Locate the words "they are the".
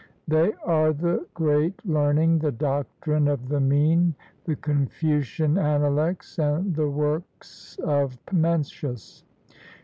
0.27-1.27